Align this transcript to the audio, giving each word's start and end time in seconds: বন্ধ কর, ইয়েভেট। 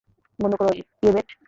বন্ধ 0.39 0.53
কর, 0.55 0.67
ইয়েভেট। 1.03 1.27